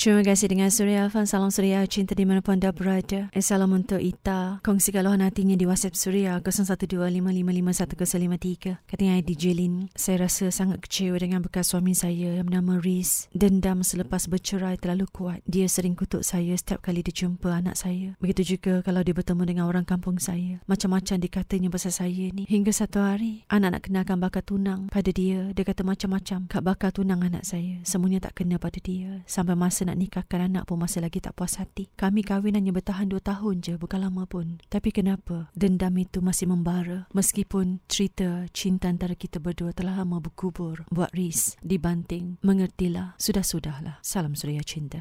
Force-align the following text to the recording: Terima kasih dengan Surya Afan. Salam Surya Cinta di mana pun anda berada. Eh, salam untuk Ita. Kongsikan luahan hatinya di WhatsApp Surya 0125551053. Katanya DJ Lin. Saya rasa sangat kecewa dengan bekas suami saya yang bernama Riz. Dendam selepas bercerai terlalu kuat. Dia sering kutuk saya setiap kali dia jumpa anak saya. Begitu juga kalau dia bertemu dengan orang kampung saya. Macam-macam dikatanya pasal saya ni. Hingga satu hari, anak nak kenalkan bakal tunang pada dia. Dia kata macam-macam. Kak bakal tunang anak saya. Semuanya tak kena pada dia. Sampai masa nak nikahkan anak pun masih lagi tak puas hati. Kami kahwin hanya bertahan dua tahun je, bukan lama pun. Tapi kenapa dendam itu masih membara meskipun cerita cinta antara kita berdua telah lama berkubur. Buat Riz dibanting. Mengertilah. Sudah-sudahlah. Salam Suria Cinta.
Terima 0.00 0.24
kasih 0.24 0.48
dengan 0.48 0.72
Surya 0.72 1.12
Afan. 1.12 1.28
Salam 1.28 1.52
Surya 1.52 1.84
Cinta 1.84 2.16
di 2.16 2.24
mana 2.24 2.40
pun 2.40 2.56
anda 2.56 2.72
berada. 2.72 3.28
Eh, 3.36 3.44
salam 3.44 3.76
untuk 3.76 4.00
Ita. 4.00 4.64
Kongsikan 4.64 5.04
luahan 5.04 5.20
hatinya 5.20 5.52
di 5.60 5.68
WhatsApp 5.68 5.92
Surya 5.92 6.40
0125551053. 6.40 8.80
Katanya 8.88 9.20
DJ 9.20 9.52
Lin. 9.52 9.92
Saya 9.92 10.24
rasa 10.24 10.48
sangat 10.48 10.80
kecewa 10.80 11.20
dengan 11.20 11.44
bekas 11.44 11.68
suami 11.68 11.92
saya 11.92 12.32
yang 12.32 12.48
bernama 12.48 12.80
Riz. 12.80 13.28
Dendam 13.36 13.84
selepas 13.84 14.24
bercerai 14.24 14.80
terlalu 14.80 15.04
kuat. 15.12 15.44
Dia 15.44 15.68
sering 15.68 15.92
kutuk 15.92 16.24
saya 16.24 16.56
setiap 16.56 16.80
kali 16.80 17.04
dia 17.04 17.12
jumpa 17.12 17.52
anak 17.52 17.76
saya. 17.76 18.16
Begitu 18.24 18.56
juga 18.56 18.80
kalau 18.80 19.04
dia 19.04 19.12
bertemu 19.12 19.44
dengan 19.44 19.68
orang 19.68 19.84
kampung 19.84 20.16
saya. 20.16 20.64
Macam-macam 20.64 21.20
dikatanya 21.20 21.68
pasal 21.68 21.92
saya 21.92 22.32
ni. 22.32 22.48
Hingga 22.48 22.72
satu 22.72 23.04
hari, 23.04 23.44
anak 23.52 23.76
nak 23.76 23.84
kenalkan 23.84 24.16
bakal 24.16 24.48
tunang 24.48 24.88
pada 24.88 25.12
dia. 25.12 25.52
Dia 25.52 25.60
kata 25.60 25.84
macam-macam. 25.84 26.48
Kak 26.48 26.64
bakal 26.64 26.88
tunang 26.88 27.20
anak 27.20 27.44
saya. 27.44 27.84
Semuanya 27.84 28.24
tak 28.24 28.40
kena 28.40 28.56
pada 28.56 28.80
dia. 28.80 29.20
Sampai 29.28 29.60
masa 29.60 29.89
nak 29.90 29.98
nikahkan 29.98 30.46
anak 30.46 30.66
pun 30.70 30.78
masih 30.78 31.02
lagi 31.02 31.18
tak 31.18 31.34
puas 31.34 31.58
hati. 31.58 31.90
Kami 31.98 32.22
kahwin 32.22 32.54
hanya 32.54 32.70
bertahan 32.74 33.10
dua 33.10 33.18
tahun 33.18 33.62
je, 33.62 33.74
bukan 33.74 34.06
lama 34.06 34.26
pun. 34.26 34.58
Tapi 34.66 34.90
kenapa 34.90 35.50
dendam 35.54 35.94
itu 35.98 36.18
masih 36.18 36.50
membara 36.50 37.06
meskipun 37.14 37.78
cerita 37.86 38.46
cinta 38.50 38.90
antara 38.90 39.14
kita 39.14 39.38
berdua 39.38 39.70
telah 39.70 39.94
lama 39.94 40.18
berkubur. 40.18 40.82
Buat 40.90 41.14
Riz 41.14 41.54
dibanting. 41.62 42.42
Mengertilah. 42.42 43.14
Sudah-sudahlah. 43.22 44.02
Salam 44.02 44.34
Suria 44.34 44.66
Cinta. 44.66 44.98